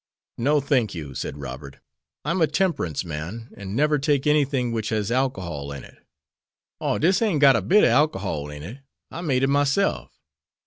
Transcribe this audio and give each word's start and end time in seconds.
"No, 0.39 0.59
thank 0.59 0.95
you," 0.95 1.13
said 1.13 1.37
Robert. 1.37 1.77
"I'm 2.25 2.41
a 2.41 2.47
temperance 2.47 3.05
man, 3.05 3.53
and 3.55 3.75
never 3.75 3.99
take 3.99 4.25
anything 4.25 4.71
which 4.71 4.89
has 4.89 5.11
alcohol 5.11 5.71
in 5.71 5.83
it." 5.83 5.99
"Oh, 6.79 6.97
dis 6.97 7.21
ain't 7.21 7.41
got 7.41 7.55
a 7.55 7.61
bit 7.61 7.83
ob 7.83 7.89
alcohol 7.91 8.49
in 8.49 8.63
it. 8.63 8.79
I 9.11 9.21
made 9.21 9.43
it 9.43 9.47
myself." 9.49 10.17